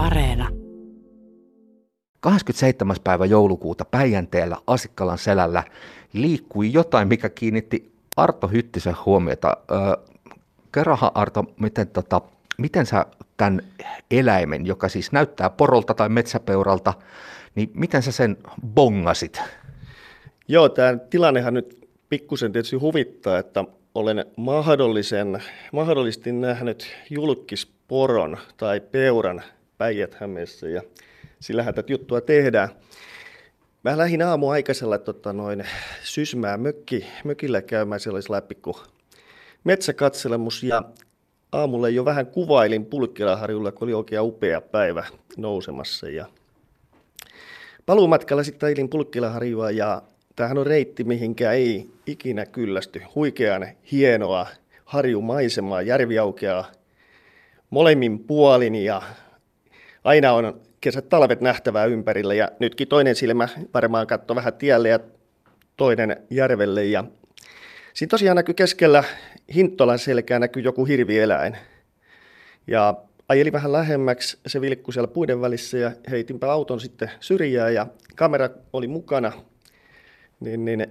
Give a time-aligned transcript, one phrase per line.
[0.00, 0.48] Areena.
[2.20, 2.96] 27.
[3.04, 5.64] päivä joulukuuta Päijänteellä Asikkalan selällä
[6.12, 9.56] liikkui jotain, mikä kiinnitti Arto Hyttisen huomiota.
[10.72, 12.20] kerrohan Arto, miten, tota,
[12.58, 13.60] miten sä tämän
[14.10, 16.94] eläimen, joka siis näyttää porolta tai metsäpeuralta,
[17.54, 18.36] niin miten sä sen
[18.66, 19.42] bongasit?
[20.48, 23.64] Joo, tämä tilannehan nyt pikkusen tietysti huvittaa, että
[23.94, 25.42] olen mahdollisen,
[25.72, 29.42] mahdollisesti nähnyt julkisporon tai peuran
[29.80, 30.16] päijät
[30.72, 30.82] ja
[31.40, 32.68] sillähän tätä juttua tehdään.
[33.82, 35.64] Mä lähdin aamu aikaisella tota, noin,
[36.02, 38.76] Sysmää mökki, mökillä käymään sellaisella pikku
[39.64, 40.82] metsäkatselemus ja
[41.52, 45.04] aamulla jo vähän kuvailin Pulkkilaharjulla, kun oli oikein upea päivä
[45.36, 46.08] nousemassa.
[46.08, 46.26] Ja
[47.86, 50.02] paluumatkalla sitten ajelin Pulkkilaharjua ja
[50.36, 53.02] tämähän on reitti, mihinkä ei ikinä kyllästy.
[53.14, 54.46] Huikean hienoa
[54.84, 56.72] harjumaisemaa, järvi aukeaa
[57.70, 59.02] molemmin puolin ja
[60.04, 65.00] aina on kesät, talvet nähtävää ympärillä ja nytkin toinen silmä varmaan katsoo vähän tielle ja
[65.76, 67.04] toinen järvelle ja
[67.94, 69.04] siinä tosiaan näkyy keskellä
[69.54, 71.56] Hinttolan selkää näkyy joku hirvieläin.
[72.66, 72.94] Ja
[73.28, 78.48] ajelin vähän lähemmäksi, se vilkkui siellä puiden välissä ja heitinpä auton sitten syrjään ja kamera
[78.72, 79.32] oli mukana,
[80.40, 80.86] niin, niin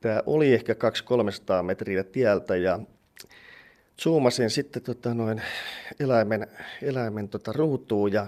[0.00, 2.78] tämä oli ehkä 200-300 metriä tieltä ja
[4.02, 5.42] zoomasin sitten tota noin
[6.00, 6.46] eläimen,
[6.82, 8.26] eläimen tota ruutuun ja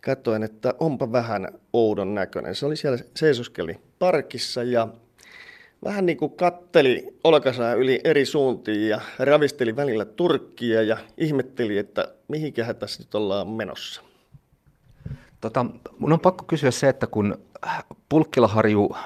[0.00, 2.54] katsoin, että onpa vähän oudon näköinen.
[2.54, 4.88] Se oli siellä seisoskeli parkissa ja
[5.84, 12.08] vähän niin kuin katteli olkasaa yli eri suuntiin ja ravisteli välillä turkkia ja ihmetteli, että
[12.28, 14.02] mihinkähän tässä nyt ollaan menossa.
[15.40, 15.66] Tota,
[15.98, 17.38] mun on pakko kysyä se, että kun
[18.08, 18.96] Pulkkilaharju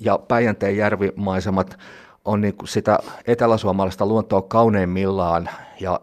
[0.00, 1.78] ja Päijänteen järvimaisemat
[2.24, 5.48] on niin kuin sitä eteläsuomalaista luontoa kauneimmillaan
[5.80, 6.00] ja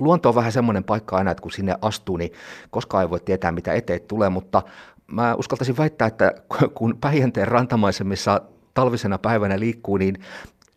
[0.00, 2.32] luonto on vähän semmoinen paikka aina, että kun sinne astuu, niin
[2.70, 4.62] koskaan ei voi tietää, mitä eteen tulee, mutta
[5.06, 6.32] mä uskaltaisin väittää, että
[6.74, 8.40] kun Päijänteen rantamaisemissa
[8.74, 10.16] talvisena päivänä liikkuu, niin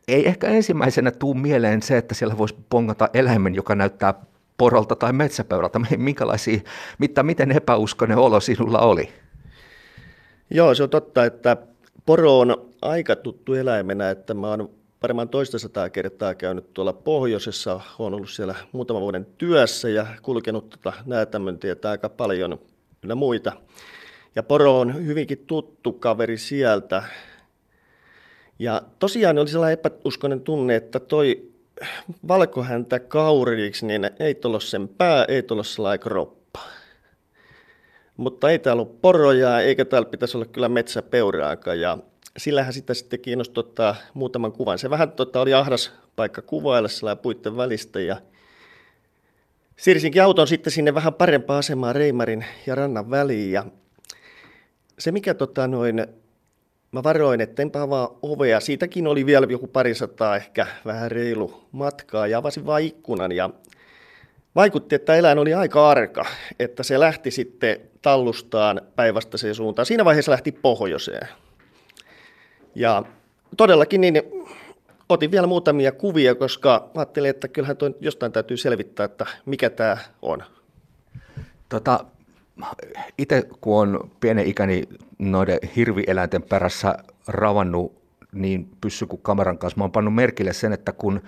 [0.08, 4.13] ei ehkä ensimmäisenä tuu mieleen se, että siellä voisi pongata eläimen, joka näyttää
[4.58, 5.80] porolta tai metsäpeuralta.
[5.97, 6.59] Minkälaisia,
[6.97, 9.09] mitä, miten epäuskoinen olo sinulla oli?
[10.50, 11.58] Joo, se on totta, että
[12.06, 14.69] poro on aika tuttu eläimenä, että mä oon
[15.04, 17.82] varmaan toista sataa kertaa käynyt tuolla pohjoisessa.
[18.00, 22.60] Olen ollut siellä muutaman vuoden työssä ja kulkenut tuota näätämöntietä aika paljon
[23.04, 23.52] ynnä muita.
[24.36, 27.04] Ja poro on hyvinkin tuttu kaveri sieltä.
[28.60, 31.50] Ja tosiaan oli sellainen epäuskoinen tunne, että toi
[32.28, 36.60] valkohäntä kauriiksi, niin ei tuolla sen pää, ei tuolla sellainen kroppa.
[38.18, 41.80] Mutta ei täällä ole poroja, eikä täällä pitäisi olla kyllä metsäpeuraakaan.
[41.80, 41.98] Ja
[42.38, 44.79] sillähän sitä sitten kiinnostui ottaa muutaman kuvan.
[44.79, 48.22] Se vähän tota, oli ahdas paikka kuvailla sillä puitten välistä ja
[49.78, 53.66] siirsinkin auton sitten sinne vähän parempaan asemaan Reimarin ja rannan väliin ja
[55.00, 56.07] se mikä tota noin,
[56.91, 62.28] mä varoin, että enpä avaa ovea, siitäkin oli vielä joku parisataa ehkä vähän reilu matkaa
[62.28, 63.50] ja avasin vaan ikkunan ja
[64.56, 66.25] vaikutti, että eläin oli aika arka,
[66.59, 69.85] että se lähti sitten tallustaan päinvastaiseen suuntaan.
[69.85, 71.28] Siinä vaiheessa lähti pohjoiseen.
[72.75, 73.03] Ja
[73.57, 74.22] todellakin niin
[75.09, 79.97] otin vielä muutamia kuvia, koska ajattelin, että kyllähän toi jostain täytyy selvittää, että mikä tämä
[80.22, 80.44] on.
[81.69, 82.06] Tota,
[83.18, 84.84] itse kun on pienen ikäni
[85.19, 86.97] noiden hirvieläinten perässä
[87.28, 88.00] ravannut
[88.31, 91.22] niin pyssy kuin kameran kanssa, mä oon pannut merkille sen, että kun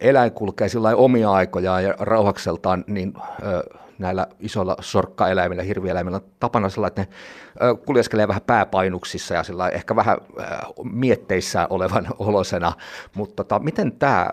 [0.00, 3.12] eläin kulkee sillä omia aikojaan ja rauhakseltaan, niin
[3.42, 7.08] ö, näillä isoilla sorkkaeläimillä, hirvieläimillä tapana sillä, että ne
[7.86, 10.16] kuljeskelee vähän pääpainuksissa ja sillä ehkä vähän
[10.92, 12.72] mietteissä olevan olosena,
[13.14, 14.30] mutta tota, miten tämä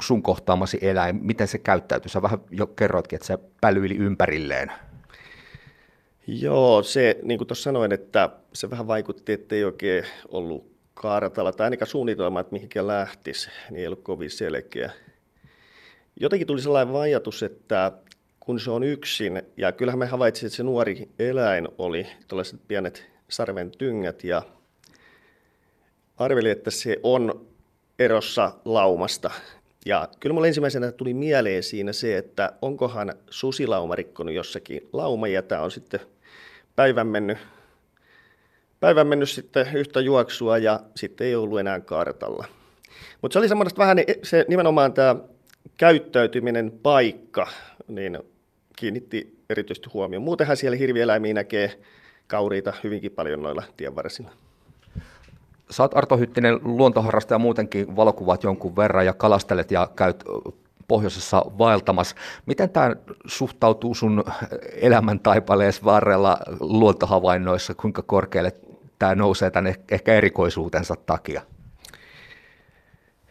[0.00, 2.08] sun kohtaamasi eläin, miten se käyttäytyy?
[2.08, 4.72] Sä vähän jo kerroitkin, että se pälyili ympärilleen.
[6.26, 11.52] Joo, se, niin kuin tuossa sanoin, että se vähän vaikutti, että ei oikein ollut kaaratalla
[11.52, 14.92] tai ainakaan suunnitelma, että mihinkä lähtisi, niin ei ollut kovin selkeä.
[16.20, 17.92] Jotenkin tuli sellainen ajatus, että
[18.46, 19.42] kun se on yksin.
[19.56, 24.42] Ja kyllähän me havaitsimme, että se nuori eläin oli tällaiset pienet sarven tyngät ja
[26.16, 27.46] arvelin, että se on
[27.98, 29.30] erossa laumasta.
[29.86, 35.42] Ja kyllä mulle ensimmäisenä tuli mieleen siinä se, että onkohan susilauma rikkonut jossakin lauma ja
[35.42, 36.00] tämä on sitten
[36.76, 37.38] päivän mennyt,
[38.80, 42.46] päivän mennyt sitten yhtä juoksua ja sitten ei ollut enää kartalla.
[43.22, 45.16] Mutta se oli semmoista vähän se nimenomaan tämä
[45.76, 47.48] käyttäytyminen paikka,
[47.88, 48.18] niin
[48.76, 50.22] kiinnitti erityisesti huomioon.
[50.22, 51.80] Muutenhan siellä hirvieläimiä näkee
[52.26, 54.30] kauriita hyvinkin paljon noilla tienvarsilla.
[55.80, 60.24] Oot Arto Hyttinen luontoharrastaja muutenkin valokuvat jonkun verran ja kalastelet ja käyt
[60.88, 62.16] pohjoisessa vaeltamassa.
[62.46, 62.96] Miten tämä
[63.26, 64.24] suhtautuu sun
[64.80, 68.52] elämän taipalees varrella luontohavainnoissa, kuinka korkealle
[68.98, 71.42] tämä nousee tänne ehkä erikoisuutensa takia?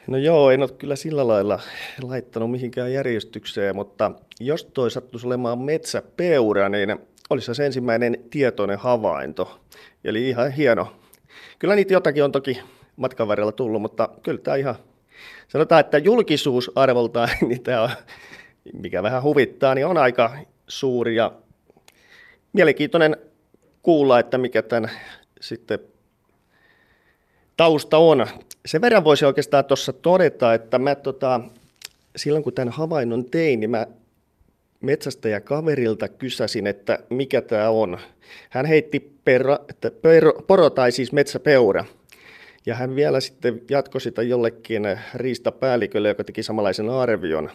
[0.08, 1.60] No joo, en ole kyllä sillä lailla
[2.02, 7.00] laittanut mihinkään järjestykseen, mutta jos toi sattuisi olemaan metsäpeura, niin
[7.30, 9.60] olisi se ensimmäinen tietoinen havainto.
[10.04, 10.96] Eli ihan hieno.
[11.60, 12.62] Kyllä niitä jotakin on toki
[12.96, 14.76] matkan varrella tullut, mutta kyllä tämä ihan,
[15.48, 17.90] sanotaan, että julkisuusarvoltaan, niin tämä on,
[18.74, 20.38] mikä vähän huvittaa, niin on aika
[20.68, 21.32] suuri ja
[22.54, 23.18] mielenkiintoinen
[23.82, 24.92] kuulla, että mikä tämän
[25.42, 25.80] sitten
[27.58, 28.28] tausta on.
[28.66, 31.42] Sen verran voisi oikeastaan tuossa todeta, että mä tota,
[32.16, 33.88] silloin kun tämän havainnon tein, niin mä
[34.82, 37.98] metsästäjä kaverilta kysäsin, että mikä tämä on.
[38.50, 41.86] Hän heitti perro, että perro, poro tai siis metsäpeura.
[42.66, 44.84] Ja hän vielä sitten jatkoi sitä jollekin
[45.16, 47.50] riistapäällikölle, joka teki samanlaisen arvion.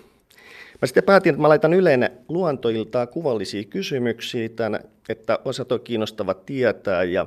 [0.83, 6.35] Mä sitten päätin, että mä laitan Yleen luontoiltaa kuvallisia kysymyksiä, tämän, että osat on kiinnostava
[6.35, 7.05] tietää.
[7.05, 7.27] Ja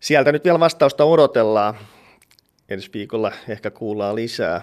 [0.00, 1.74] sieltä nyt vielä vastausta odotellaan.
[2.68, 4.60] Ensi viikolla ehkä kuullaan lisää.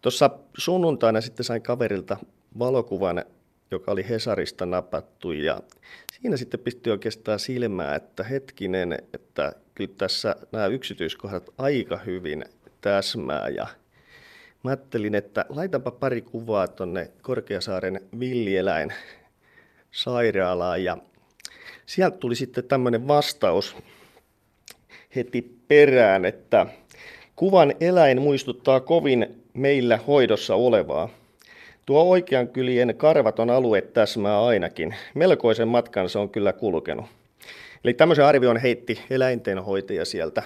[0.00, 2.16] Tuossa sunnuntaina sitten sain kaverilta
[2.58, 3.24] valokuvan,
[3.70, 5.60] joka oli Hesarista napattu ja
[6.12, 12.44] siinä sitten pisti oikeastaan silmää, että hetkinen, että kyllä tässä nämä yksityiskohdat aika hyvin
[12.80, 13.66] täsmää ja
[14.62, 18.92] mä ajattelin, että laitanpa pari kuvaa tuonne Korkeasaaren villieläin
[19.90, 20.96] sairaalaan ja
[21.86, 23.76] sieltä tuli sitten tämmöinen vastaus
[25.16, 26.66] heti perään, että
[27.36, 31.08] kuvan eläin muistuttaa kovin meillä hoidossa olevaa.
[31.86, 34.94] Tuo oikean kylien karvaton alue täsmää ainakin.
[35.14, 37.06] Melkoisen matkan se on kyllä kulkenut.
[37.84, 40.42] Eli tämmöisen arvion heitti eläintenhoitaja sieltä.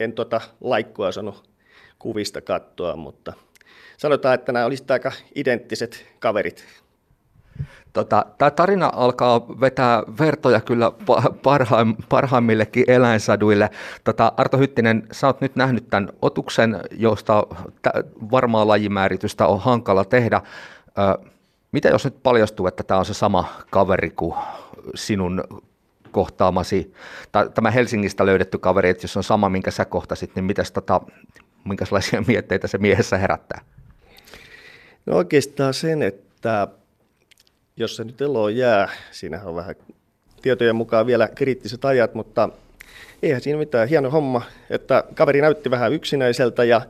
[0.00, 1.50] En tota laikkoa sanonut
[1.98, 3.32] kuvista katsoa, mutta
[3.96, 6.64] sanotaan, että nämä olisivat aika identtiset kaverit.
[7.92, 10.92] Tota, Tämä tarina alkaa vetää vertoja kyllä
[11.42, 13.70] parhaim, parhaimmillekin eläinsaduille.
[14.04, 17.46] Tota, Arto Hyttinen, sä oot nyt nähnyt tämän otuksen, josta
[18.30, 20.40] varmaa lajimääritystä on hankala tehdä.
[20.88, 21.30] Ö,
[21.72, 24.34] mitä jos nyt paljastuu, että tämä on se sama kaveri kuin
[24.94, 25.44] sinun
[26.10, 26.94] kohtaamasi,
[27.32, 31.00] tai tämä Helsingistä löydetty kaveri, että jos on sama, minkä sä kohtasit, niin mitäs tota,
[31.64, 33.60] minkälaisia mietteitä se miehessä herättää?
[35.06, 36.68] No oikeastaan sen, että
[37.80, 39.74] jos se nyt eloon jää, siinä on vähän
[40.42, 42.48] tietojen mukaan vielä kriittiset ajat, mutta
[43.22, 43.88] eihän siinä mitään.
[43.88, 46.80] Hieno homma, että kaveri näytti vähän yksinäiseltä ja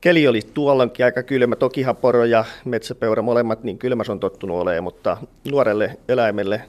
[0.00, 1.56] keli oli tuolloinkin aika kylmä.
[1.56, 5.16] Tokihan poro ja metsäpeura molemmat niin kylmäs on tottunut olemaan, mutta
[5.50, 6.60] nuorelle eläimelle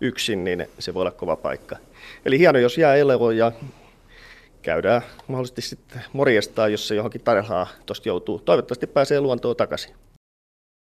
[0.00, 1.76] yksin, niin se voi olla kova paikka.
[2.24, 3.52] Eli hieno, jos jää eloon ja
[4.62, 8.38] käydään mahdollisesti sitten morjestaa, jos se johonkin tarhaa tuosta joutuu.
[8.38, 9.94] Toivottavasti pääsee luontoon takaisin.